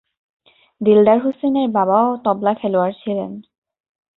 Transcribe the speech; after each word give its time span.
দিলদার 0.81 1.17
হুসেনের 1.23 1.67
বাবাও 1.69 2.09
তবলা-খেলোয়াড় 2.25 2.93
ছিলেন। 3.01 3.31